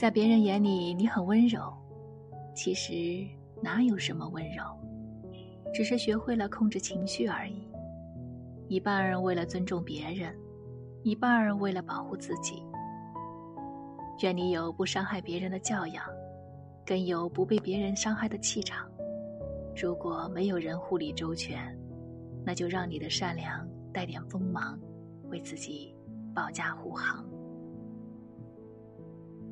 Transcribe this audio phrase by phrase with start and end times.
[0.00, 1.70] 在别人眼里你很温柔，
[2.54, 3.22] 其实
[3.60, 4.64] 哪有什么温柔，
[5.74, 7.68] 只是学会了控制情绪而已。
[8.66, 10.34] 一半为了尊重别人，
[11.02, 12.62] 一半为了保护自己。
[14.22, 16.02] 愿你有不伤害别人的教养，
[16.86, 18.90] 更有不被别人伤害的气场。
[19.76, 21.78] 如果没有人护理周全，
[22.42, 24.80] 那就让你的善良带点锋芒，
[25.28, 25.94] 为自己
[26.34, 27.22] 保驾护航。